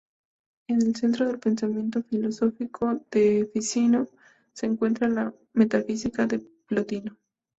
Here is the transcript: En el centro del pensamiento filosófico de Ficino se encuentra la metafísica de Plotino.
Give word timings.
En 0.67 0.81
el 0.81 0.95
centro 0.95 1.27
del 1.27 1.37
pensamiento 1.37 2.01
filosófico 2.01 3.01
de 3.11 3.47
Ficino 3.53 4.07
se 4.51 4.65
encuentra 4.65 5.07
la 5.07 5.31
metafísica 5.53 6.25
de 6.25 6.39
Plotino. 6.39 7.17